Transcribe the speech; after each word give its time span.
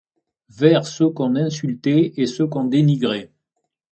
Vers 0.49 0.87
ce 0.87 1.03
qu’on 1.03 1.35
insultait 1.35 2.13
et 2.17 2.25
ce 2.25 2.41
qu’on 2.41 2.63
dénigrait 2.63 3.29